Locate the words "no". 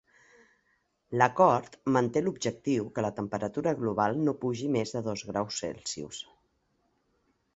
4.29-4.35